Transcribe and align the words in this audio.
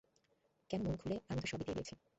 কেন, 0.69 0.81
মন 0.85 0.95
খুলে 0.97 1.15
আমি 1.29 1.39
তো 1.41 1.47
সবই 1.47 1.63
দিয়ে 1.63 1.77
দিয়েছি। 1.77 1.93